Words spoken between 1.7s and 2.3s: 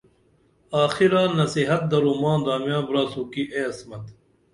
درو